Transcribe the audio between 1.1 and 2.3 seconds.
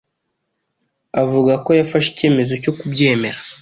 Avuga ko yafashe